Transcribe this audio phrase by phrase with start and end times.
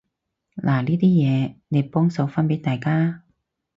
[0.55, 3.23] 嗱呢啲嘢，你幫手分畀大家啊